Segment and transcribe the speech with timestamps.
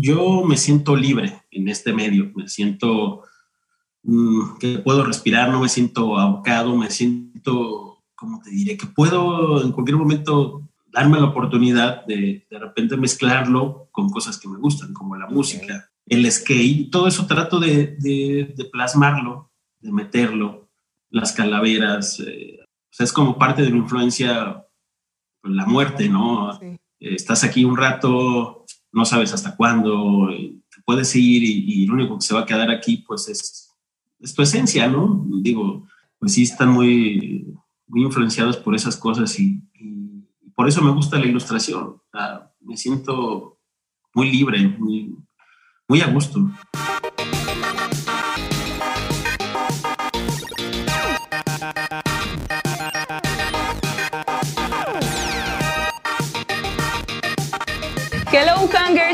[0.00, 3.22] yo me siento libre en este medio, me siento
[4.02, 8.76] mm, que puedo respirar, no me siento ahogado, me siento, ¿cómo te diré?
[8.76, 14.48] Que puedo en cualquier momento darme la oportunidad de de repente mezclarlo con cosas que
[14.48, 20.68] me gustan, como la música, el skate, todo eso trato de, de, plasmarlo, de meterlo,
[21.10, 24.66] las calaveras, eh, o sea, es como parte de mi influencia,
[25.40, 26.58] pues, la muerte, ¿no?
[27.00, 28.59] estás aquí un rato,
[28.92, 32.70] no sabes hasta cuándo, te puedes ir y, lo único que se va a quedar
[32.70, 33.70] aquí, pues es,
[34.18, 35.24] es tu esencia, ¿no?
[35.42, 35.86] Digo,
[36.18, 37.46] pues sí están muy,
[37.86, 39.62] muy influenciados por esas cosas y,
[40.54, 42.02] por eso me gusta la ilustración.
[42.60, 43.58] me siento
[44.14, 45.16] muy libre, muy,
[45.88, 46.50] muy a gusto.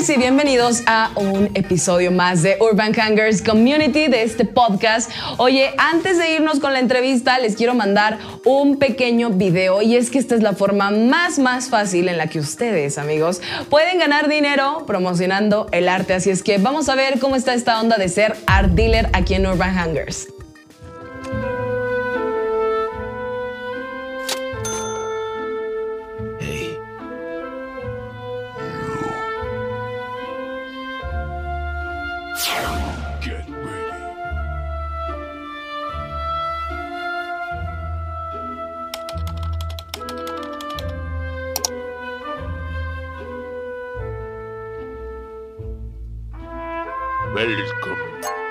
[0.09, 5.11] Y bienvenidos a un episodio más de Urban Hangers Community de este podcast.
[5.39, 10.11] Oye, antes de irnos con la entrevista les quiero mandar un pequeño video y es
[10.11, 14.29] que esta es la forma más más fácil en la que ustedes amigos pueden ganar
[14.29, 16.15] dinero promocionando el arte.
[16.15, 19.35] Así es que vamos a ver cómo está esta onda de ser art dealer aquí
[19.35, 20.29] en Urban Hangers.
[47.37, 48.46] Welcome.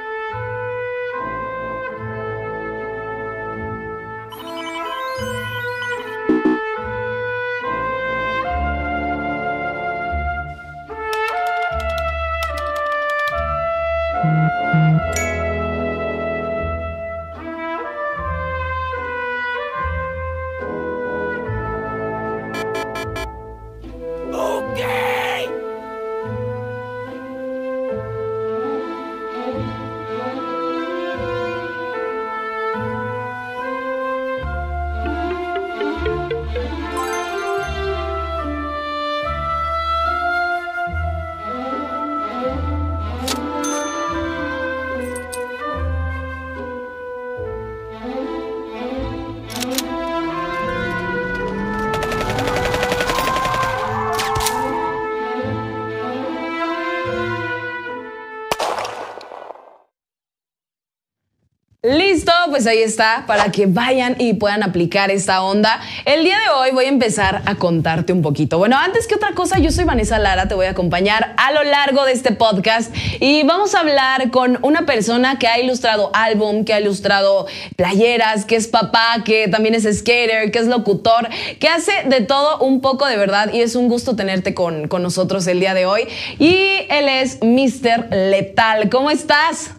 [62.55, 65.81] Pues ahí está, para que vayan y puedan aplicar esta onda.
[66.05, 68.57] El día de hoy voy a empezar a contarte un poquito.
[68.57, 71.63] Bueno, antes que otra cosa, yo soy Vanessa Lara, te voy a acompañar a lo
[71.65, 76.63] largo de este podcast y vamos a hablar con una persona que ha ilustrado álbum,
[76.63, 77.45] que ha ilustrado
[77.75, 81.27] playeras, que es papá, que también es skater, que es locutor,
[81.59, 85.03] que hace de todo un poco de verdad y es un gusto tenerte con, con
[85.03, 86.07] nosotros el día de hoy.
[86.39, 88.15] Y él es Mr.
[88.15, 88.89] Letal.
[88.89, 89.71] ¿Cómo estás?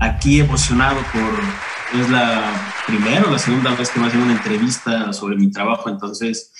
[0.00, 2.42] Aquí emocionado por es la
[2.86, 6.54] primera o la segunda vez que me hacen una entrevista sobre mi trabajo, entonces,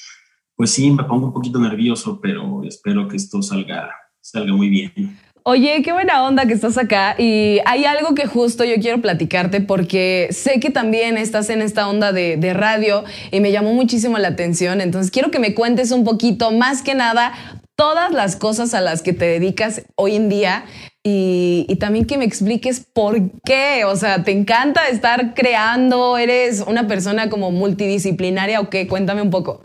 [0.56, 3.91] pues sí, me pongo un poquito nervioso, pero espero que esto salga,
[4.21, 5.19] salga muy bien.
[5.43, 9.62] Oye, qué buena onda que estás acá y hay algo que justo yo quiero platicarte
[9.62, 14.19] porque sé que también estás en esta onda de, de, radio y me llamó muchísimo
[14.19, 17.33] la atención, entonces quiero que me cuentes un poquito, más que nada,
[17.75, 20.67] todas las cosas a las que te dedicas hoy en día
[21.03, 26.19] y, también que me expliques por qué, o sea, ¿te encanta estar creando?
[26.19, 28.87] ¿Eres una persona como multidisciplinaria o qué?
[28.87, 29.62] Cuéntame un poco.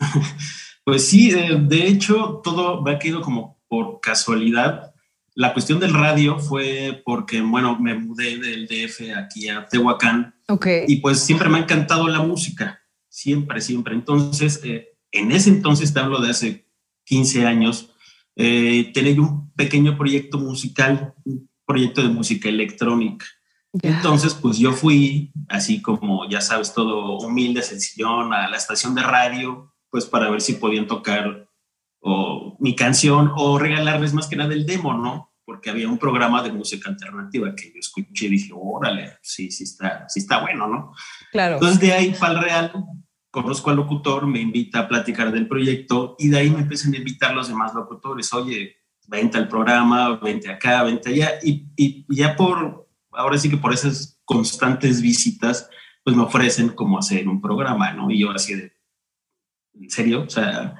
[0.84, 4.94] Pues sí, de hecho, todo va quedado como por casualidad.
[5.34, 10.34] La cuestión del radio fue porque, bueno, me mudé del DF aquí a Tehuacán.
[10.48, 10.66] Ok.
[10.88, 13.94] Y pues siempre me ha encantado la música, siempre, siempre.
[13.94, 16.66] Entonces, eh, en ese entonces, te hablo de hace
[17.04, 17.90] 15 años,
[18.34, 23.26] eh, tenía un pequeño proyecto musical, un proyecto de música electrónica.
[23.82, 29.02] Entonces, pues yo fui, así como ya sabes, todo humilde, sencillón, a la estación de
[29.02, 31.48] radio, pues para ver si podían tocar
[32.00, 35.34] o mi canción o regalarles más que nada el demo, ¿no?
[35.44, 39.64] Porque había un programa de música alternativa que yo escuché y dije, órale, sí, sí
[39.64, 40.92] está, sí está bueno, ¿no?
[41.32, 41.54] Claro.
[41.54, 42.72] Entonces de ahí para el Real
[43.30, 46.98] conozco al locutor, me invita a platicar del proyecto y de ahí me empiezan a
[46.98, 48.32] invitar los demás locutores.
[48.32, 48.77] Oye,
[49.08, 51.32] vente al programa, vente acá, vente allá.
[51.42, 55.68] Y, y, ya por, ahora sí que por esas constantes visitas,
[56.04, 58.10] pues me ofrecen como hacer un programa, ¿no?
[58.10, 58.72] Y yo así de,
[59.74, 60.22] ¿en serio?
[60.22, 60.74] O sea,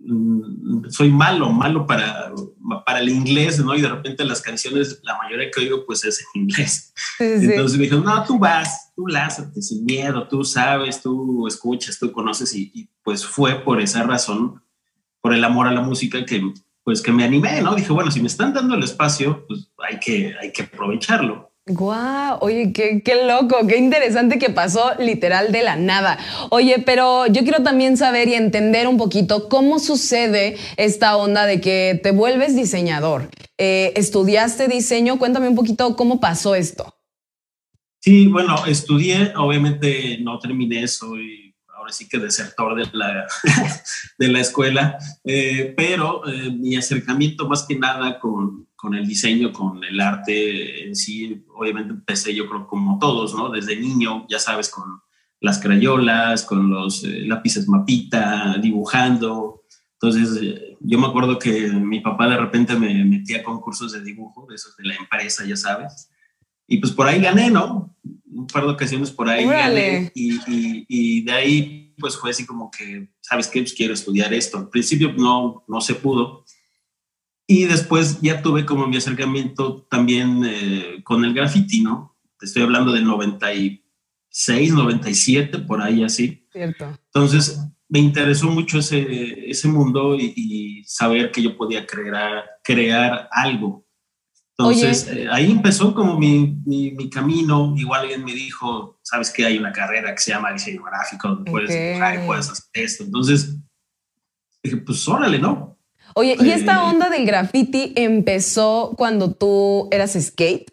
[0.00, 2.32] mm, soy malo, malo para,
[2.86, 3.74] para el inglés, ¿no?
[3.74, 6.94] Y de repente las canciones, la mayoría que oigo, pues es en inglés.
[7.18, 12.12] Entonces me dijeron, no, tú vas, tú lázate sin miedo, tú sabes, tú escuchas, tú
[12.12, 14.62] conoces y, pues fue por esa razón,
[15.20, 16.52] por el amor a la música que
[16.88, 17.74] pues que me animé, ¿no?
[17.74, 21.52] Dije, bueno, si me están dando el espacio, pues hay que, hay que aprovecharlo.
[21.66, 26.18] Guau, oye, qué, qué, loco, qué interesante que pasó literal de la nada.
[26.48, 31.60] Oye, pero yo quiero también saber y entender un poquito cómo sucede esta onda de
[31.60, 33.28] que te vuelves diseñador.
[33.58, 35.18] Eh, ¿Estudiaste diseño?
[35.18, 36.94] Cuéntame un poquito cómo pasó esto.
[38.00, 41.47] Sí, bueno, estudié, obviamente no terminé, soy
[41.88, 43.26] ahora sí que desertor de la,
[44.18, 49.52] de la escuela, eh, pero eh, mi acercamiento más que nada con, con el diseño,
[49.52, 53.48] con el arte en sí, obviamente empecé yo creo como todos, ¿no?
[53.48, 55.00] Desde niño, ya sabes, con
[55.40, 59.62] las crayolas, con los eh, lápices mapita, dibujando.
[59.94, 64.02] Entonces, eh, yo me acuerdo que mi papá de repente me metía a concursos de
[64.02, 66.10] dibujo, de esos de la empresa, ya sabes.
[66.66, 67.96] Y pues por ahí gané, ¿no?
[68.38, 70.12] Un par de ocasiones por ahí gané.
[70.14, 70.38] Y,
[70.88, 73.60] y, de ahí, pues fue así como que, ¿sabes qué?
[73.60, 74.58] Pues quiero estudiar esto.
[74.58, 76.44] Al principio no, no se pudo
[77.50, 82.14] y después ya tuve como mi acercamiento también eh, con el graffiti, ¿no?
[82.38, 86.46] Te estoy hablando del 96, 97, por ahí así.
[86.52, 86.98] Cierto.
[87.06, 87.58] Entonces
[87.88, 93.86] me interesó mucho ese, ese mundo y, saber que yo podía crear, crear algo.
[94.58, 97.74] Entonces eh, ahí empezó como mi, mi, camino.
[97.76, 101.50] Igual alguien me dijo, sabes que hay una carrera que se llama diseño gráfico, donde
[101.50, 103.04] puedes dibujar y puedes hacer esto.
[103.04, 103.56] Entonces
[104.62, 105.78] dije, pues órale, ¿no?
[106.14, 110.66] Oye, ¿y esta onda del graffiti empezó cuando tú eras skate?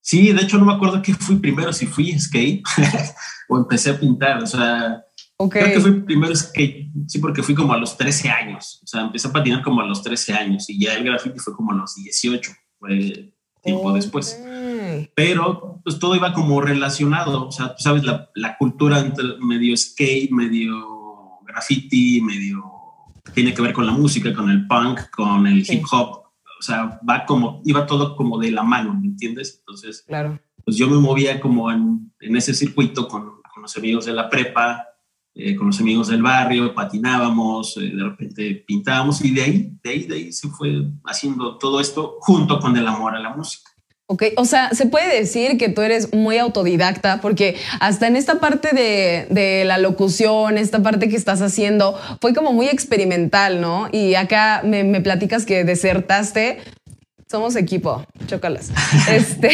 [0.00, 2.62] Sí, de hecho no me acuerdo qué fui primero, si fui skate
[3.48, 5.04] o empecé a pintar, o sea,
[5.50, 9.02] creo que fui primero skate, sí, porque fui como a los 13 años, o sea,
[9.02, 11.76] empecé a patinar como a los 13 años y ya el graffiti fue como a
[11.76, 14.42] los 18, fue tiempo después.
[15.14, 19.76] Pero pues todo iba como relacionado, o sea, tú sabes, la, la cultura entre medio
[19.76, 22.76] skate, medio graffiti, medio
[23.34, 26.22] tiene que ver con la música, con el punk, con el hip hop.
[26.58, 29.58] O sea, va como, iba todo como de la mano, ¿me entiendes?
[29.58, 30.40] Entonces, claro.
[30.64, 34.30] pues yo me movía como en, en ese circuito con, con, los amigos de la
[34.30, 34.86] prepa,
[35.38, 39.90] eh, con los amigos del barrio, patinábamos, eh, de repente pintábamos y de ahí, de
[39.90, 43.70] ahí, de ahí se fue haciendo todo esto junto con el amor a la música.
[44.06, 48.40] Ok, o sea, se puede decir que tú eres muy autodidacta porque hasta en esta
[48.40, 53.90] parte de, la locución, esta parte que estás haciendo, fue como muy experimental, ¿no?
[53.92, 56.60] Y acá me, platicas que desertaste.
[57.28, 58.70] Somos equipo, chócalas.
[59.10, 59.50] Este,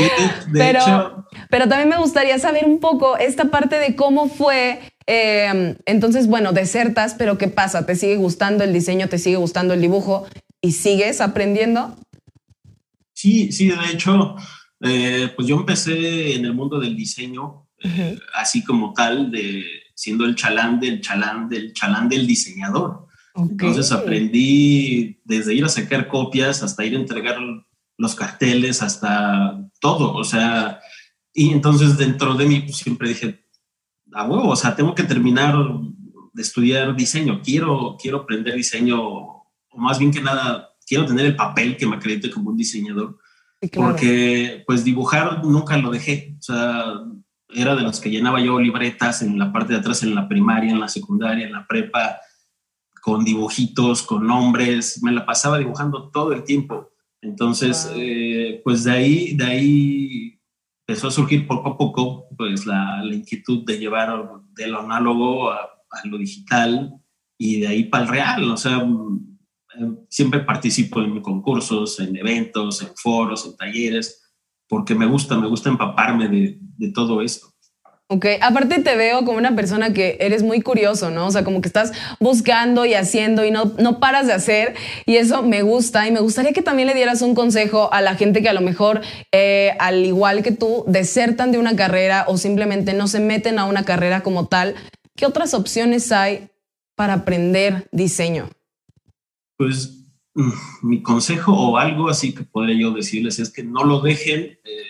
[0.52, 6.26] pero, pero también me gustaría saber un poco esta parte de cómo fue em, entonces,
[6.26, 7.86] bueno, desertas, pero ¿qué pasa?
[7.86, 9.08] ¿Te sigue gustando el diseño?
[9.08, 10.26] ¿Te sigue gustando el dibujo?
[10.60, 11.96] ¿Y sigues aprendiendo?
[13.12, 14.36] Sí, sí, de hecho,
[14.82, 19.64] eh, pues yo empecé en el mundo del diseño, eh, así como tal, de
[19.94, 23.06] siendo el chalán del chalán del chalán del diseñador.
[23.34, 27.38] Entonces aprendí desde ir a sacar copias hasta ir a entregar
[27.98, 30.80] los carteles, hasta todo, o sea,
[31.34, 33.45] y entonces dentro de mí pues, siempre dije,
[34.16, 35.54] a huevo, o sea, tengo que terminar
[36.32, 39.46] de estudiar diseño, quiero, quiero aprender diseño, o
[39.76, 43.18] más bien que nada, quiero tener el papel que me acredite como un diseñador.
[43.74, 46.34] Porque pues dibujar nunca lo dejé.
[46.38, 46.84] O sea,
[47.50, 50.70] era de los que llenaba yo libretas en la parte de atrás, en la primaria,
[50.70, 52.18] en la secundaria, en la prepa,
[53.02, 55.02] con dibujitos, con nombres.
[55.02, 56.90] Me la pasaba dibujando todo el tiempo.
[57.20, 60.35] Entonces, eh, pues de ahí, de ahí
[60.86, 64.22] empezó a surgir poco a poco pues la, la inquietud de llevar
[64.54, 65.68] de lo análogo a,
[66.04, 66.92] lo digital
[67.38, 68.50] y de ahí para el real.
[68.50, 68.86] O sea,
[70.08, 74.30] siempre participo en concursos, en eventos, en foros, en talleres,
[74.68, 77.48] porque me gusta, me gusta empaparme de, de todo esto.
[78.08, 81.26] Ok, aparte te veo como una persona que eres muy curioso, ¿no?
[81.26, 85.16] O sea, como que estás buscando y haciendo y no, no paras de hacer y
[85.16, 88.42] eso me gusta y me gustaría que también le dieras un consejo a la gente
[88.42, 89.00] que a lo mejor,
[89.32, 93.64] eh, al igual que tú, desertan de una carrera o simplemente no se meten a
[93.64, 94.76] una carrera como tal.
[95.16, 96.48] ¿Qué otras opciones hay
[96.94, 98.48] para aprender diseño?
[99.56, 104.00] Pues mm, mi consejo o algo así que podría yo decirles es que no lo
[104.00, 104.84] dejen eh,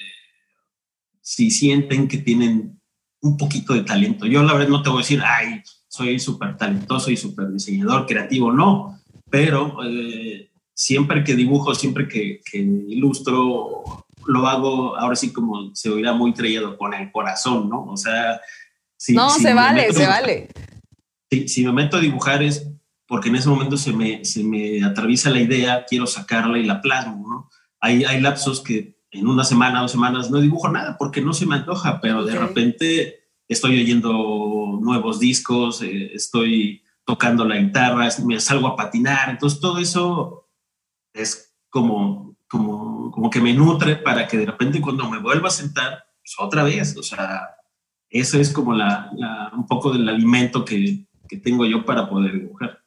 [1.23, 2.76] si sienten que tienen
[3.23, 4.27] un poquito de talento.
[4.27, 8.07] Yo la verdad no te voy a decir, ay, soy súper talentoso y súper diseñador,
[8.07, 15.75] creativo, no, pero eh, siempre que dibujo, siempre que, ilustro, lo hago ahora sí como
[15.75, 17.85] se oirá muy traído con el corazón, ¿no?
[17.85, 18.41] O sea,
[18.97, 20.49] si, no, se vale, se vale.
[21.31, 22.69] Si, si me meto a dibujar es
[23.07, 26.81] porque en ese momento se me, se me atraviesa la idea, quiero sacarla y la
[26.81, 27.51] plasmo, ¿no?
[27.81, 31.47] Hay, hay lapsos que en una semana, dos semanas no dibujo nada porque no se
[31.47, 38.41] me antoja, pero de repente estoy oyendo nuevos discos, eh, estoy tocando la guitarra, me
[38.41, 40.49] salgo a patinar, entonces todo eso
[41.15, 45.53] es como, como, como que me nutre para que de repente cuando me vuelva a
[45.53, 47.49] sentar, pues otra vez, o sea,
[48.11, 49.11] eso es como la,
[49.57, 52.83] un poco del alimento que, que tengo yo para poder dibujar.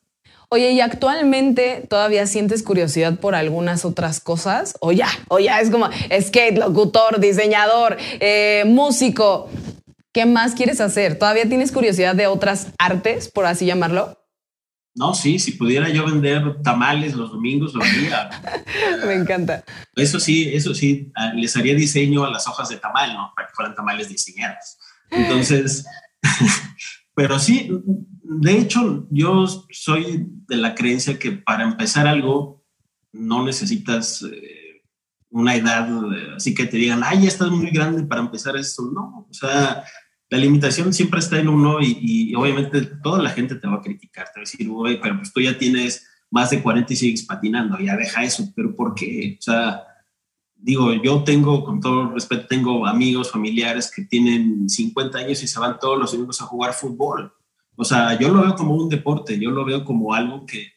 [0.51, 4.75] Oye, ¿y actualmente todavía sientes curiosidad por algunas otras cosas?
[4.79, 5.89] O ya, o ya es como
[6.19, 9.47] skate, locutor, diseñador, eh, músico.
[10.11, 11.19] ¿Qué más quieres hacer?
[11.19, 14.17] ¿Todavía tienes curiosidad de otras artes, por así llamarlo?
[14.95, 18.29] No, sí, si pudiera yo vender tamales los domingos, lo haría.
[19.05, 19.63] Me encanta.
[19.95, 23.31] Eso sí, eso sí, ah, les haría diseño a las hojas de tamal, ¿no?
[23.35, 24.79] Para que fueran tamales diseñados.
[25.11, 25.85] Entonces,
[27.13, 27.69] pero sí,
[28.31, 32.63] de hecho, yo soy de la creencia que para empezar algo
[33.11, 34.83] no necesitas eh,
[35.31, 38.83] una edad eh, así que te digan, ay, ya estás muy grande para empezar esto.
[38.93, 39.83] No, o sea,
[40.29, 44.25] la limitación siempre está en uno y, obviamente toda la gente te va a criticar,
[44.25, 47.25] te va a decir, güey, pero pues tú ya tienes más de 40 y sigues
[47.25, 49.37] patinando, ya deja eso, pero ¿por qué?
[49.39, 49.81] O sea,
[50.55, 55.59] digo, yo tengo, con todo respeto, tengo amigos, familiares que tienen 50 años y se
[55.59, 57.33] van todos los domingos a jugar fútbol
[57.79, 60.73] o sea, yo lo veo como un deporte, yo lo veo como algo que,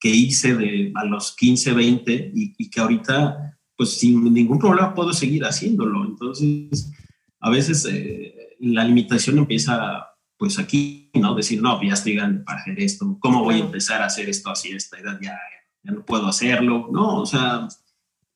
[0.00, 5.12] que, hice de, a los 15, 20 y, que ahorita, pues sin ningún problema puedo
[5.12, 6.02] seguir haciéndolo.
[6.06, 6.90] Entonces,
[7.38, 10.06] a veces eh, la limitación empieza
[10.38, 11.34] pues aquí, ¿no?
[11.34, 14.48] Decir, no, ya estoy grande para hacer esto, ¿cómo voy a empezar a hacer esto
[14.48, 15.18] así a esta edad?
[15.20, 15.38] Ya,
[15.82, 17.20] ya no puedo hacerlo, ¿no?
[17.20, 17.68] O sea,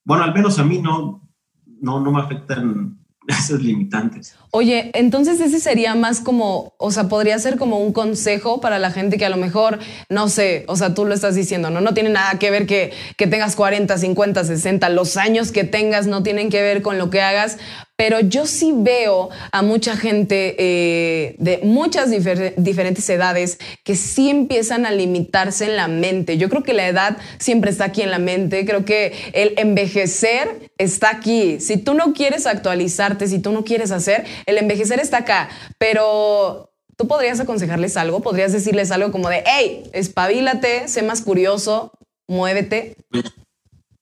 [0.04, 1.26] bueno, al menos a mí no,
[1.64, 4.34] no, no me afectan esas limitantes.
[4.50, 8.90] Oye, entonces ese sería más como, o sea, podría ser como un consejo para la
[8.90, 9.78] gente que a lo mejor,
[10.08, 11.80] no sé, o sea, tú lo estás diciendo, ¿no?
[11.80, 16.06] No tiene nada que ver que, que tengas 40, 50, 60, los años que tengas
[16.06, 17.58] no tienen que ver con lo que hagas,
[17.96, 24.84] pero yo sí veo a mucha gente eh, de muchas diferentes edades que sí empiezan
[24.84, 26.36] a limitarse en la mente.
[26.36, 30.70] Yo creo que la edad siempre está aquí en la mente, creo que el envejecer
[30.76, 31.58] está aquí.
[31.60, 35.48] Si tú no quieres actualizarte, si tú no quieres hacer, el envejecer está acá,
[35.78, 41.92] pero tú podrías aconsejarles algo, podrías decirles algo como de, hey, espabilate, sé más curioso,
[42.28, 42.94] muévete.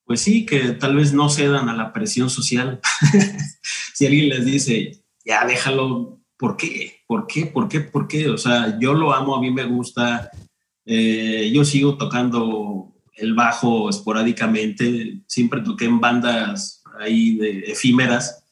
[0.05, 2.81] Pues sí, que tal vez no cedan a la presión social.
[3.95, 7.03] si alguien les dice, ya déjalo, ¿por qué?
[7.07, 7.47] ¿Por qué?
[7.47, 7.81] ¿Por qué?
[7.81, 8.29] ¿Por qué?
[8.29, 10.31] O sea, yo lo amo, a mí me gusta,
[10.85, 18.45] eh, yo sigo tocando el bajo esporádicamente, siempre toqué en bandas ahí de efímeras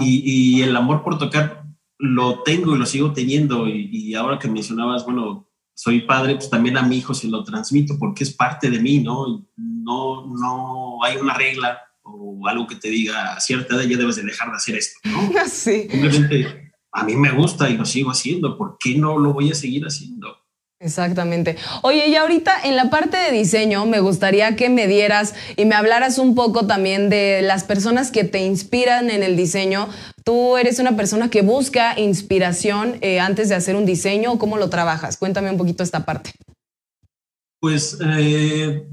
[0.00, 1.64] y, el amor por tocar
[1.98, 6.50] lo tengo y lo sigo teniendo y, y ahora que mencionabas, bueno, soy padre, pues
[6.50, 9.46] también a mi hijo se lo transmito porque es parte de mí, ¿no?
[9.88, 14.16] No, no hay una regla o algo que te diga a cierta edad ya debes
[14.16, 15.30] de dejar de hacer esto, ¿no?
[15.48, 15.88] Sí.
[15.90, 19.54] Simplemente a mí me gusta y lo sigo haciendo, ¿por qué no lo voy a
[19.54, 20.36] seguir haciendo?
[20.80, 21.56] Exactamente.
[21.82, 25.74] Oye, y ahorita en la parte de diseño me gustaría que me dieras y me
[25.74, 29.88] hablaras un poco también de las personas que te inspiran en el diseño.
[30.22, 34.56] ¿Tú eres una persona que busca inspiración eh, antes de hacer un diseño o cómo
[34.56, 35.16] lo trabajas?
[35.16, 36.30] Cuéntame un poquito esta parte.
[37.60, 38.86] Pues eh,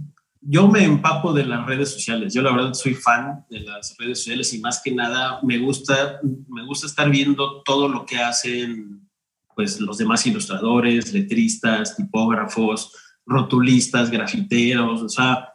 [0.48, 2.34] yo me empapo de las redes sociales.
[2.34, 6.20] Yo la verdad soy fan de las redes sociales y más que nada me gusta,
[6.48, 9.10] me gusta estar viendo todo lo que hacen
[9.56, 12.92] pues los demás ilustradores, letristas, tipógrafos,
[13.26, 15.50] rotulistas, grafiteros, o sea,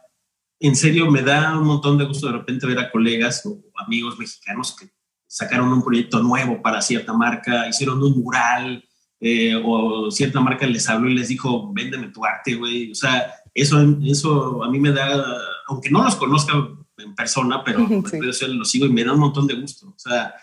[0.59, 4.17] en serio me da un montón de gusto de repente ver a colegas o amigos
[4.17, 4.89] mexicanos que
[5.27, 8.83] sacaron un proyecto nuevo para cierta marca, hicieron un mural
[9.23, 12.91] eh, o cierta marca les habló y les dijo, véndeme tu arte, güey.
[12.91, 15.23] O sea, eso, eso a mí me da,
[15.67, 16.53] aunque no los conozca
[16.97, 17.87] en persona, pero
[18.33, 18.47] sí.
[18.47, 19.87] los sigo y me da un montón de gusto.
[19.89, 20.33] O sea,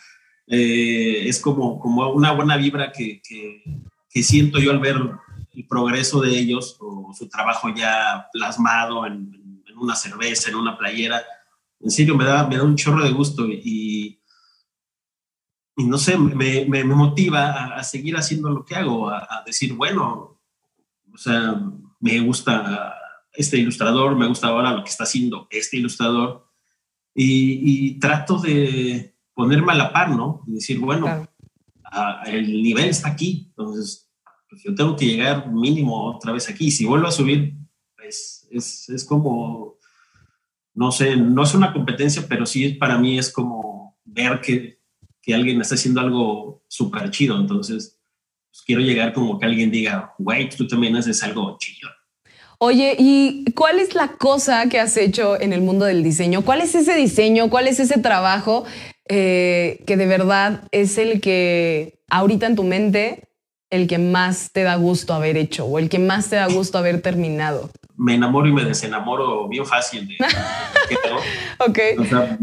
[0.46, 4.96] eh, es como, como una buena vibra que, que, siento yo al ver
[5.52, 11.22] el progreso de ellos o su trabajo ya plasmado en, una cerveza, en una playera.
[11.78, 14.20] En serio, me da, me da un chorro de gusto y,
[15.76, 20.40] y no sé, me, me, motiva a, seguir haciendo lo que hago, a, decir, bueno,
[21.12, 21.62] o sea,
[22.00, 22.97] me gusta
[23.38, 26.46] este ilustrador, me gusta ahora lo que está haciendo este ilustrador
[27.14, 30.42] y trato de, ponerme a la par, ¿no?
[30.48, 31.28] Y decir, bueno,
[32.26, 34.10] el nivel está aquí, entonces
[34.50, 36.72] pues, yo tengo que llegar mínimo otra vez aquí.
[36.72, 37.54] Si vuelvo a subir,
[37.96, 39.78] pues es, es como,
[40.74, 44.80] no sé, no es una competencia, pero sí para mí es como ver que,
[45.22, 47.38] que alguien está haciendo algo súper chido.
[47.38, 48.00] Entonces,
[48.50, 51.88] pues, quiero llegar como que alguien diga, güey, tú también haces algo chido.
[52.60, 56.42] Oye, ¿y cuál es la cosa que has hecho en el mundo del diseño?
[56.42, 57.50] ¿Cuál es ese diseño?
[57.50, 58.64] ¿Cuál es ese trabajo
[59.08, 63.28] eh, que de verdad es el que ahorita en tu mente,
[63.70, 66.78] el que más te da gusto haber hecho o el que más te da gusto
[66.78, 67.70] haber terminado?
[67.96, 70.08] Me enamoro y me desenamoro bien fácil.
[70.08, 70.16] De,
[71.64, 71.78] ok.
[72.00, 72.38] O sea,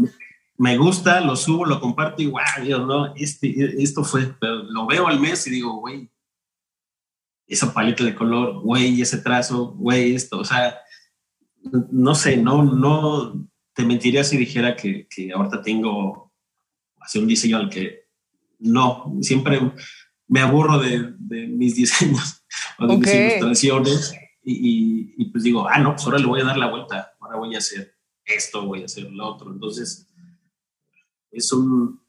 [0.56, 5.08] me gusta, lo subo, lo comparto y wow, no, este, esto fue, pero lo veo
[5.08, 6.08] al mes y digo, güey,
[7.46, 10.78] esa paleta de color, güey, ese trazo, güey, esto, o sea,
[11.90, 16.32] no sé, no, no te mentiría si dijera que, que ahorita tengo
[16.98, 18.06] hacia un diseño al que
[18.58, 19.60] no, siempre
[20.28, 22.44] me aburro de, de mis diseños
[22.78, 26.44] o de mis ilustraciones y, y, pues digo, ah, no, pues ahora le voy a
[26.44, 30.08] dar la vuelta, ahora voy a hacer esto, voy a hacer lo otro, entonces
[31.32, 32.00] es un,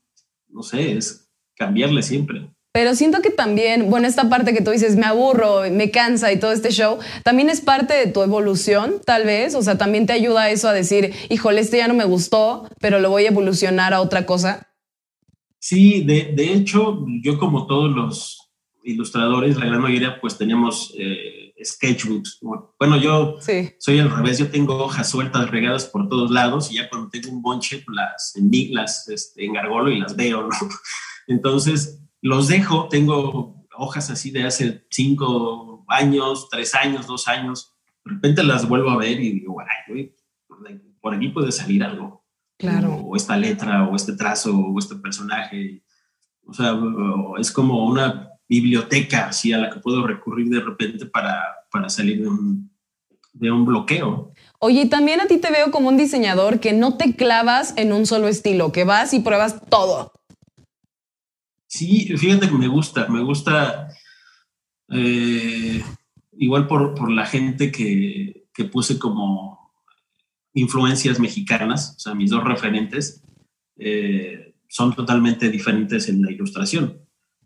[0.49, 2.49] no sé, es cambiarle siempre.
[2.77, 6.39] Pero siento que también, bueno, esta parte que tú dices, me aburro, me cansa y
[6.39, 9.55] todo este show, también es parte de tu evolución, tal vez.
[9.55, 12.99] O sea, también te ayuda eso a decir, híjole, este ya no me gustó, pero
[12.99, 14.67] lo voy a evolucionar a otra cosa.
[15.57, 18.51] Sí, de, de hecho, yo como todos los
[18.83, 22.41] ilustradores, la gran mayoría, pues tenemos eh, sketchbooks.
[22.77, 23.39] Bueno, yo
[23.79, 27.31] soy al revés, yo tengo hojas sueltas regadas por todos lados y ya cuando tengo
[27.31, 28.35] un bonche, las,
[28.69, 30.49] las este, engargolo y las veo, ¿no?
[31.27, 37.73] Entonces, los dejo, tengo hojas así de hace cinco años, tres años, dos años,
[38.05, 40.13] de repente las vuelvo a ver y digo, ay,
[41.01, 42.25] por aquí puede salir algo.
[42.57, 42.95] Claro.
[42.95, 45.83] O esta letra, o este trazo, o este personaje.
[46.45, 46.77] O sea,
[47.37, 52.21] es como una biblioteca así a la que puedo recurrir de repente para, para salir
[52.21, 52.71] de un,
[53.33, 54.31] de un bloqueo.
[54.59, 58.05] Oye, también a ti te veo como un diseñador que no te clavas en un
[58.05, 60.13] solo estilo, que vas y pruebas todo.
[61.67, 63.89] Sí, fíjate que me gusta, me gusta
[64.89, 65.83] eh,
[66.37, 69.73] igual por, por, la gente que, que, puse como
[70.53, 73.21] influencias mexicanas, o sea, mis dos referentes
[73.77, 77.01] eh, son totalmente diferentes en la ilustración.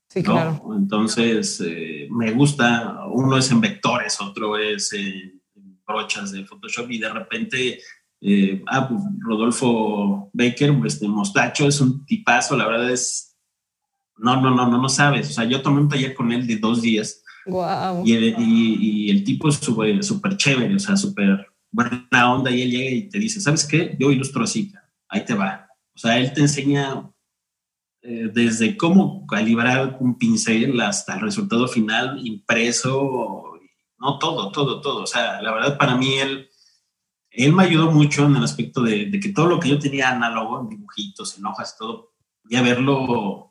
[0.07, 0.61] Sí, claro.
[0.77, 5.41] Entonces, eh, me gusta, uno es en vectores, otro es en
[5.85, 7.79] brochas de Photoshop y de repente,
[8.67, 13.30] ah, pues, Rodolfo Baker, este mostacho, es un tipazo, la verdad es,
[14.21, 16.57] no, no, no, no, no sabes, o sea, yo tomé un taller con él de
[16.57, 17.23] dos días.
[17.47, 18.03] Wow.
[18.05, 22.71] Y, el, y, el tipo es súper chévere, o sea, súper buena onda y él
[22.71, 23.95] llega y te dice, ¿sabes qué?
[23.99, 24.71] Yo ilustro así,
[25.09, 25.67] ahí te va.
[25.95, 27.09] O sea, él te enseña
[28.03, 33.59] eh, desde cómo calibrar un pincel hasta el resultado final impreso,
[33.97, 35.03] no todo, todo, todo.
[35.03, 36.49] O sea, la verdad para mí él,
[37.31, 40.61] él me ayudó mucho en el aspecto de, que todo lo que yo tenía análogo,
[40.61, 42.11] en dibujitos, en hojas, todo,
[42.43, 43.50] ya verlo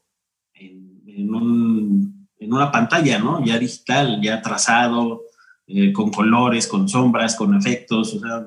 [1.20, 3.44] en, en, una pantalla, ¿no?
[3.44, 5.22] Ya digital, ya trazado,
[5.66, 8.46] eh, con colores, con sombras, con efectos, o sea,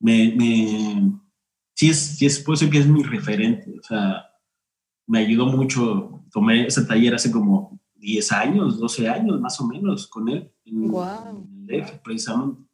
[0.00, 1.12] me, me
[1.74, 4.26] sí es, sí es, puedo decir que es mi referente, o sea,
[5.06, 6.24] me ayudó mucho.
[6.32, 10.52] Tomé ese taller hace como 10 años, 12 años más o menos con él.
[10.64, 11.46] En, wow.
[12.02, 12.65] precisamente.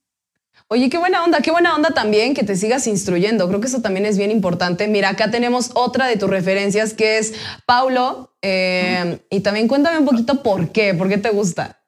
[0.73, 3.47] Oye, qué buena onda, qué buena onda también que te sigas instruyendo.
[3.47, 4.89] Creo que eso también es bien importante.
[4.89, 7.35] Mira, acá tenemos otra de tus referencias que es
[7.67, 8.35] Paulo.
[8.41, 11.79] Eh, y también cuéntame un poquito por qué, por qué te gusta.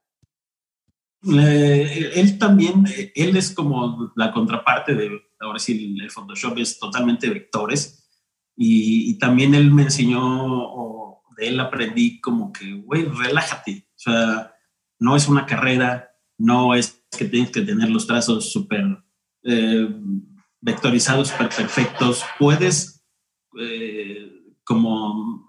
[1.23, 8.07] él también, él es como la contraparte de, ahora sí, el Photoshop es totalmente vectores
[8.55, 13.89] y, también él me enseñó, o de él aprendí como que, güey, relájate.
[13.97, 14.55] O sea,
[14.99, 18.85] no es una carrera, no es que tienes que tener los trazos súper
[19.43, 19.89] eh,
[20.61, 22.23] vectorizados, súper perfectos.
[22.39, 23.05] Puedes,
[23.61, 24.33] eh,
[24.65, 25.47] como,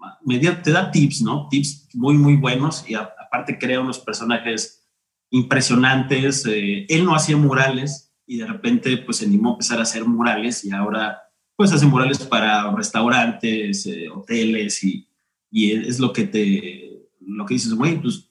[0.64, 1.48] te da tips, ¿no?
[1.50, 4.86] Tips muy, muy buenos y aparte crea unos personajes
[5.30, 6.46] impresionantes.
[6.46, 10.04] Eh, él no hacía murales y de repente pues se animó a empezar a hacer
[10.06, 11.22] murales y ahora
[11.56, 15.08] pues hace murales para restaurantes, eh, hoteles y,
[15.50, 18.30] y, es lo que te, lo que dices, güey, pues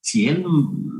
[0.00, 0.44] si él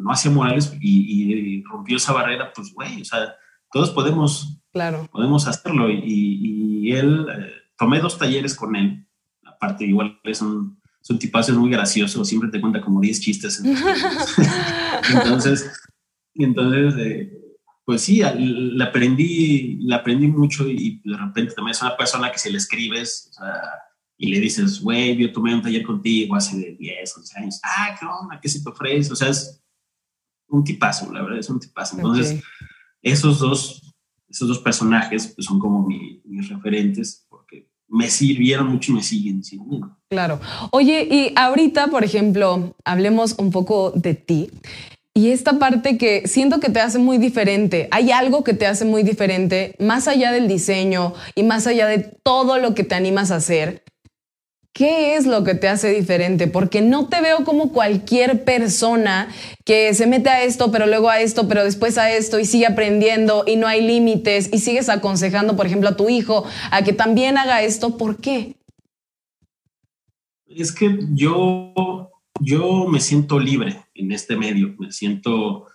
[0.07, 3.35] no hacía murales y, rompió esa barrera, pues güey, o sea,
[3.73, 5.09] todos podemos, claro.
[5.11, 9.05] podemos hacerlo y, y él, eh, tomé dos talleres con él,
[9.45, 13.21] aparte igual es un, es un tipazo, es muy gracioso, siempre te cuenta como 10
[13.21, 13.63] chistes.
[15.13, 15.73] entonces,
[16.35, 17.33] entonces eh,
[17.85, 22.39] pues sí, la aprendí, la aprendí mucho y de repente también es una persona que
[22.39, 23.33] si le escribes
[24.19, 28.07] y le dices, güey, yo tomé un taller contigo hace 10, 11 años, ah, qué
[28.07, 29.63] onda, qué se te ofrece, o sea, es
[30.49, 31.97] un tipazo, la verdad, es un tipazo.
[31.97, 32.43] Entonces,
[33.03, 33.95] esos dos,
[34.29, 39.45] esos dos personajes pues, son como mis referentes porque me sirvieron mucho y me siguen
[39.45, 39.97] sirviendo.
[40.09, 40.41] Claro.
[40.71, 44.51] Oye, y ahorita, por ejemplo, hablemos un poco de ti.
[45.15, 48.85] Y esta parte que siento que te hace muy diferente, hay algo que te hace
[48.85, 53.31] muy diferente, más allá del diseño y más allá de todo lo que te animas
[53.31, 53.83] a hacer.
[54.77, 56.49] ¿Qué es lo que te hace diferente?
[56.49, 59.27] Porque no te veo como cualquier persona
[59.65, 62.67] que se mete a esto, pero luego a esto, pero después a esto y sigue
[62.67, 66.93] aprendiendo y no hay límites y sigues aconsejando, por ejemplo, a tu hijo a que
[66.93, 67.97] también haga esto.
[67.97, 68.55] ¿Por qué?
[70.47, 71.73] Es que yo
[72.43, 75.69] yo me siento libre en este medio, me siento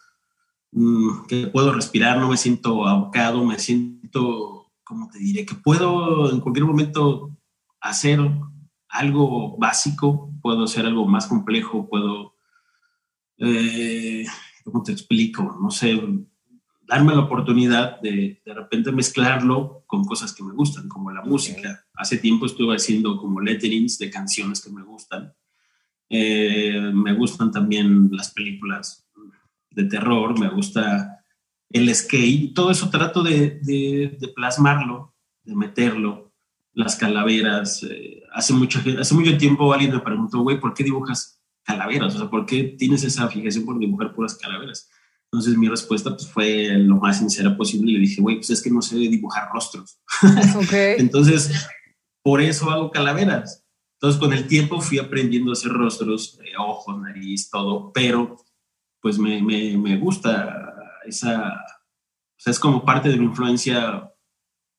[0.73, 6.31] mm, que puedo respirar, no me siento ahogado, me siento, como te diré, que puedo
[6.31, 7.31] en cualquier momento
[7.79, 8.19] hacer
[8.91, 12.35] algo básico, puedo hacer algo más complejo, puedo,
[13.37, 14.25] eh,
[14.63, 15.57] ¿cómo te explico?
[15.61, 15.99] No sé,
[16.81, 21.85] darme la oportunidad de de repente mezclarlo con cosas que me gustan, como la música.
[21.93, 25.33] Hace tiempo estuve haciendo como letterings de canciones que me gustan
[26.13, 29.07] eh, me gustan también las películas
[29.69, 31.23] de terror, me gusta
[31.69, 36.30] el skate, todo eso trato de, plasmarlo, de meterlo,
[36.73, 37.83] las calaveras.
[37.83, 42.15] Eh, hace, mucho, hace mucho tiempo alguien me preguntó, güey, ¿por qué dibujas calaveras?
[42.15, 44.89] O sea, ¿por qué tienes esa fijación por dibujar puras calaveras?
[45.25, 48.61] Entonces mi respuesta pues, fue lo más sincera posible y le dije, güey, pues es
[48.61, 49.99] que no sé dibujar rostros.
[50.71, 51.51] Entonces,
[52.21, 53.65] por eso hago calaveras.
[54.01, 58.35] Entonces, con el tiempo fui aprendiendo a hacer rostros, eh, ojos, nariz, todo, pero
[58.99, 64.11] pues me, me, me, gusta esa, o sea, es como parte de mi influencia,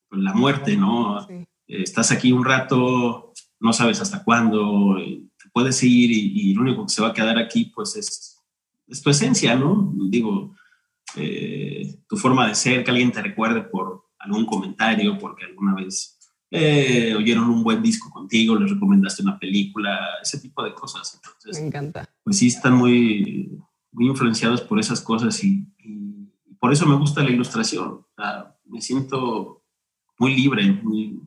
[0.09, 1.28] pues, la muerte, ¿no?
[1.28, 6.62] Eh, estás aquí un rato, no sabes hasta cuándo, eh, te puedes ir y, lo
[6.62, 8.38] único que se va a quedar aquí, pues es,
[8.87, 9.92] es tu esencia, ¿no?
[10.09, 10.55] Digo,
[12.09, 16.18] tu forma de ser, que alguien te recuerde por algún comentario, porque alguna vez
[16.55, 21.14] eh, oyeron un buen disco contigo, les recomendaste una película, ese tipo de cosas.
[21.14, 22.07] Entonces, Me encanta.
[22.22, 23.59] Pues sí, están muy,
[23.90, 25.66] muy influenciados por esas cosas y,
[26.61, 28.07] por eso me gusta la ilustración.
[28.66, 29.64] me siento
[30.18, 31.20] muy libre, muy,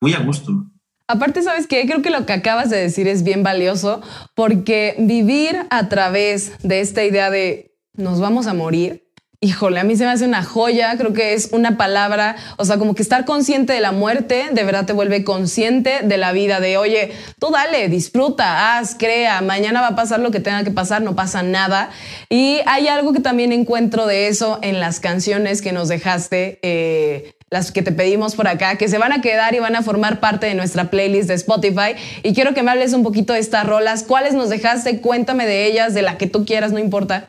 [0.00, 0.66] muy a gusto.
[1.06, 1.86] Aparte, ¿sabes qué?
[1.86, 4.00] Creo que lo que acabas de decir es bien valioso
[4.34, 9.10] porque vivir a través de esta idea de nos vamos a morir
[9.42, 12.76] híjole, a mí se me hace una joya, creo que es una palabra, o sea,
[12.76, 16.60] como que estar consciente de la muerte, de verdad te vuelve consciente de la vida,
[16.60, 20.70] de, oye, tú dale, disfruta, haz, crea, mañana va a pasar lo que tenga que
[20.70, 21.88] pasar, no pasa nada.
[22.28, 26.58] Y hay algo que también encuentro de eso en las canciones que nos dejaste.
[26.62, 29.82] Eh, las que te pedimos por acá, que se van a quedar y van a
[29.82, 31.96] formar parte de nuestra playlist de Spotify.
[32.22, 34.04] Y quiero que me hables un poquito de estas rolas.
[34.04, 35.00] ¿Cuáles nos dejaste?
[35.00, 37.26] Cuéntame de ellas, de la que tú quieras, no importa.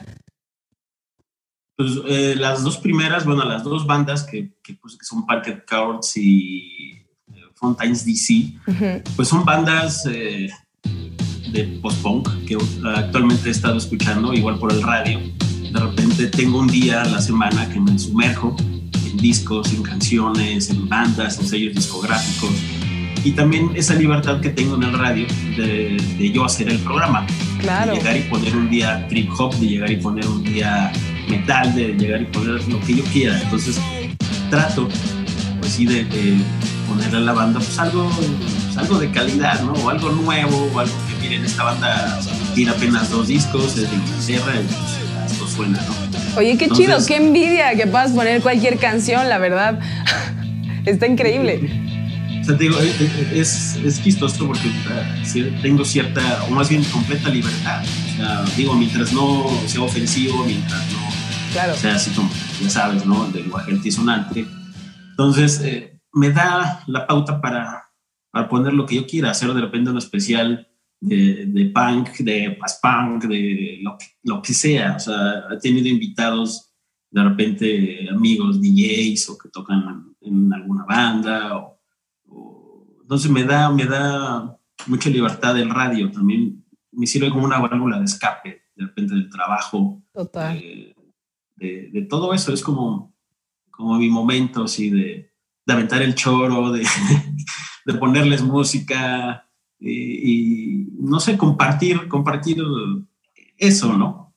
[1.76, 6.16] Pues eh, las dos primeras, bueno, las dos bandas que, que, pues, son Parker Courts
[6.18, 6.92] y
[7.34, 8.54] eh, Fontaines DC,
[9.16, 10.52] pues son bandas eh,
[11.52, 12.58] de post-punk que
[12.96, 15.20] actualmente he estado escuchando, igual por el radio.
[15.20, 18.56] De repente tengo un día a la semana que me sumerjo
[19.12, 22.52] en discos, en canciones, en bandas, en sellos discográficos.
[23.24, 27.28] Y también esa libertad que tengo en el radio de, de yo hacer el programa.
[27.60, 27.92] Claro.
[27.92, 30.92] De llegar y poner un día trip hop, de llegar y poner un día
[31.30, 33.40] metal, de llegar y poner lo que yo quiera.
[33.42, 33.80] Entonces
[34.52, 34.88] trato,
[35.60, 36.06] pues sí, de,
[36.88, 39.74] ponerle a la banda pues algo, pues, algo de calidad, ¿no?
[39.74, 42.20] O algo nuevo, o algo que miren, esta banda
[42.54, 46.11] tiene apenas dos discos, es de Inglaterra, y pues, esto suena, ¿no?
[46.38, 49.80] Oye, qué chido, qué envidia que puedas poner cualquier canción, la verdad.
[50.86, 51.70] Está increíble.
[52.42, 54.70] O sea, te digo, es, es chistoso porque
[55.62, 57.84] tengo cierta, o más bien completa libertad.
[57.84, 61.12] O sea, digo, mientras no sea ofensivo, mientras no
[61.52, 61.76] Claro.
[61.76, 62.30] Sea, así como,
[62.62, 63.26] ya sabes, ¿no?
[63.28, 64.48] El lenguaje altisonante.
[65.10, 67.90] Entonces, eh, me da la pauta para,
[68.32, 70.68] para poner lo que yo quiera, hacer de repente un especial
[71.02, 74.96] de, de punk, de punk, de lo, lo, que sea.
[74.96, 76.72] O sea, he tenido invitados,
[77.10, 81.58] de repente amigos DJs o que tocan en alguna banda.
[81.58, 81.80] O,
[83.02, 84.56] entonces me da, me da
[84.88, 86.12] mucha libertad el radio.
[86.12, 90.02] También me sirve como una válvula de escape, de repente del trabajo.
[90.14, 90.56] Total.
[90.58, 90.94] Eh,
[91.92, 92.54] de, todo eso.
[92.54, 93.16] Es como,
[93.72, 95.32] como mi momento, así, de,
[95.66, 96.86] de aventar el choro, de,
[97.86, 99.48] de ponerles música
[99.82, 102.58] y, no sé, compartir, compartir
[103.58, 104.34] eso, ¿no?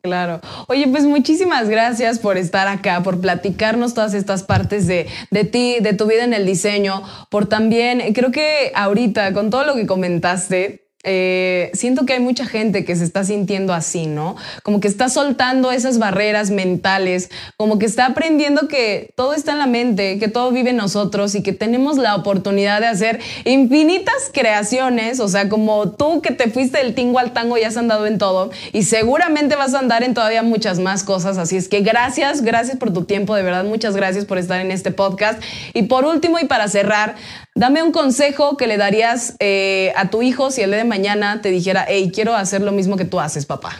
[0.00, 0.40] Claro.
[0.68, 5.78] Oye, pues muchísimas gracias por estar acá, por platicarnos todas estas partes de, de, ti,
[5.80, 9.86] de tu vida en el diseño, por también, creo que ahorita, con todo lo que
[9.86, 14.34] comentaste, eh, siento que hay mucha gente que se está sintiendo así, ¿no?
[14.64, 19.58] Como que está soltando esas barreras mentales, como que está aprendiendo que todo está en
[19.58, 24.30] la mente, que todo vive en nosotros y que tenemos la oportunidad de hacer infinitas
[24.32, 28.06] creaciones, o sea, como tú que te fuiste del tingo al tango y has andado
[28.06, 31.80] en todo y seguramente vas a andar en todavía muchas más cosas, así es que
[31.80, 35.40] gracias, gracias por tu tiempo, de verdad, muchas gracias por estar en este podcast.
[35.74, 37.14] Y por último y para cerrar,
[37.54, 41.50] dame un consejo que le darías eh, a tu hijo si el de mañana te
[41.50, 43.76] dijera, hey, quiero hacer lo mismo que tú haces, papá?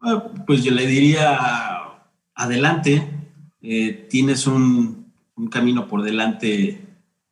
[0.00, 1.38] Ah, pues yo le diría,
[2.34, 3.06] adelante,
[3.62, 5.00] eh, tienes un,
[5.50, 6.84] camino por delante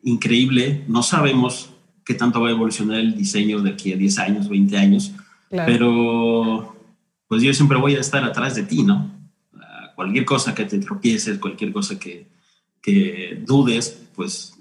[0.03, 1.75] increíble, no sabemos
[2.07, 5.13] qué tanto va a evolucionar el diseño de aquí a 10 años, 20 años,
[5.51, 6.75] pero
[7.29, 9.11] pues yo siempre voy a estar atrás de ti, ¿no?
[9.61, 12.27] Ah, cualquier cosa que te tropieces, cualquier cosa que,
[12.81, 14.55] que dudes, pues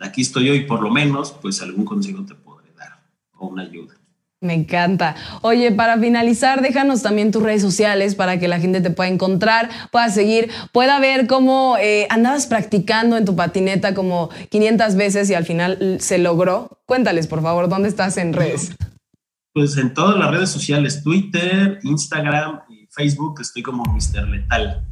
[0.00, 2.34] aquí estoy yo y por lo menos, pues algún consejo te
[3.38, 3.94] o una ayuda.
[4.42, 5.16] Me encanta.
[5.40, 9.70] Oye, para finalizar, déjanos también tus redes sociales para que la gente te pueda encontrar,
[9.90, 15.34] pueda seguir, pueda ver cómo eh, andabas practicando en tu patineta como 500 veces y
[15.34, 16.78] al final se logró.
[16.84, 18.76] Cuéntales, por favor, ¿dónde estás en redes?
[19.54, 24.28] Pues en todas las redes sociales, Twitter, Instagram y Facebook, estoy como Mr.
[24.28, 24.84] Letal.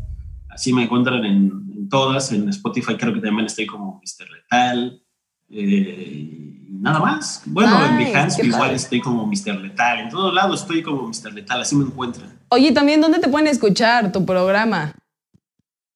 [0.48, 2.32] Así me encuentran en, todas.
[2.32, 4.30] En Spotify creo que también estoy como Mr.
[4.30, 5.02] Letal.
[5.50, 7.42] Eh, nada más.
[7.46, 9.60] Bueno, en Behance igual estoy como Mr.
[9.60, 10.00] Letal.
[10.00, 11.32] En todos lados estoy como Mr.
[11.32, 12.38] Letal, así me encuentran.
[12.48, 14.94] Oye, también, ¿dónde te pueden escuchar tu programa?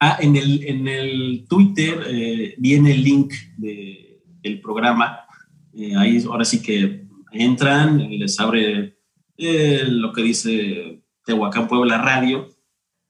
[0.01, 5.21] Ah, en el, en el Twitter eh, viene el link de, del programa.
[5.75, 8.97] Eh, ahí ahora sí que entran, les abre
[9.37, 12.49] eh, lo que dice Tehuacán Puebla Radio,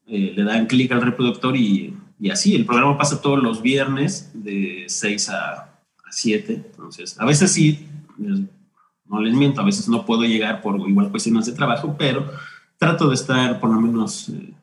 [0.06, 2.56] le dan clic al reproductor y, y así.
[2.56, 5.67] El programa pasa todos los viernes de 6 a
[6.10, 7.86] siete, Entonces, a veces sí,
[9.06, 12.30] no les miento, a veces no puedo llegar por igual cuestiones de trabajo, pero
[12.76, 14.54] trato de estar por lo menos eh,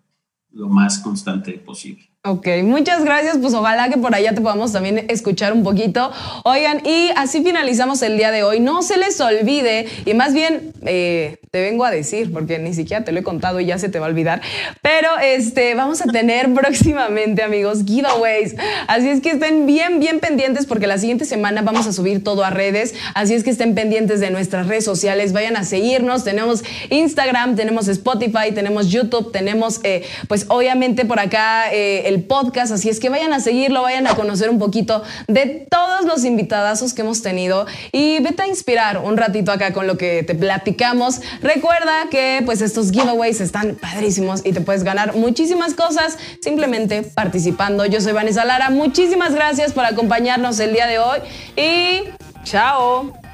[0.51, 2.09] lo más constante posible.
[2.23, 3.37] Ok, muchas gracias.
[3.37, 6.11] Pues ojalá que por allá te podamos también escuchar un poquito.
[6.43, 8.59] Oigan, y así finalizamos el día de hoy.
[8.59, 13.05] No se les olvide, y más bien eh, te vengo a decir, porque ni siquiera
[13.05, 14.41] te lo he contado y ya se te va a olvidar,
[14.81, 18.57] pero este, vamos a tener próximamente, amigos, giveaways.
[18.87, 22.43] Así es que estén bien, bien pendientes, porque la siguiente semana vamos a subir todo
[22.43, 22.93] a redes.
[23.13, 26.25] Así es que estén pendientes de nuestras redes sociales, vayan a seguirnos.
[26.25, 32.73] Tenemos Instagram, tenemos Spotify, tenemos YouTube, tenemos, eh, pues obviamente por acá eh, el podcast,
[32.73, 36.93] así es que vayan a seguirlo, vayan a conocer un poquito de todos los invitadazos
[36.93, 41.21] que hemos tenido y vete a inspirar un ratito acá con lo que te platicamos.
[41.45, 47.85] Recuerda que pues estos giveaways están padrísimos y te puedes ganar muchísimas cosas simplemente participando.
[47.85, 51.19] Yo soy Vanessa Lara, muchísimas gracias por acompañarnos el día de hoy
[51.55, 52.05] y
[52.43, 53.24] chao.